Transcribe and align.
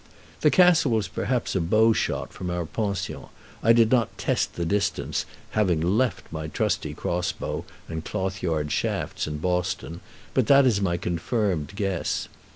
The 0.39 0.49
castle 0.49 0.93
was 0.93 1.07
perhaps 1.07 1.53
a 1.55 1.61
bow 1.61 1.93
shot 1.93 2.33
from 2.33 2.49
our 2.49 2.65
pension: 2.65 3.25
I 3.61 3.71
did 3.71 3.91
not 3.91 4.17
test 4.17 4.55
the 4.55 4.65
distance, 4.65 5.27
having 5.51 5.79
left 5.79 6.25
my 6.31 6.47
trusty 6.47 6.95
cross 6.95 7.31
bow 7.31 7.65
and 7.87 8.03
cloth 8.03 8.41
yard 8.41 8.71
shafts 8.71 9.27
in 9.27 9.37
Boston; 9.37 9.99
but 10.33 10.47
that 10.47 10.65
is 10.65 10.81
my 10.81 10.97
confirmed 10.97 11.73
guess. 11.75 12.27